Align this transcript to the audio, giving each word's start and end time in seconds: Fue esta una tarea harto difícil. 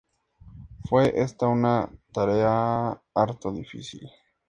Fue 0.89 1.21
esta 1.21 1.47
una 1.47 1.87
tarea 2.11 2.99
harto 3.13 3.51
difícil. 3.51 4.01